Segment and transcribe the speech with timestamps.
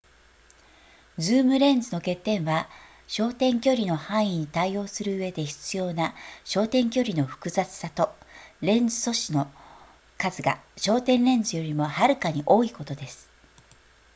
[1.19, 2.67] ズームレンズの欠点は
[3.07, 8.09] 焦点距離の範囲に対応するうえで必要な焦点距離の複雑さと
[8.61, 9.45] レンズ素子の
[10.17, 13.29] 数が焦点レンズよりもはるかに多いことです